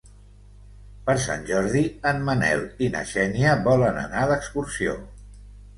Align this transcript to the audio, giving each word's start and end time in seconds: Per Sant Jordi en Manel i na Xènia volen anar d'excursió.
Per 1.09 1.15
Sant 1.25 1.45
Jordi 1.51 1.83
en 2.13 2.23
Manel 2.31 2.65
i 2.87 2.91
na 2.97 3.07
Xènia 3.13 3.55
volen 3.71 4.05
anar 4.09 4.27
d'excursió. 4.35 5.03